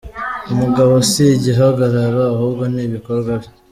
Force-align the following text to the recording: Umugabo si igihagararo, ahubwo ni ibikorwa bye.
Umugabo 0.53 0.93
si 1.09 1.23
igihagararo, 1.37 2.21
ahubwo 2.33 2.63
ni 2.73 2.81
ibikorwa 2.87 3.31
bye. 3.41 3.49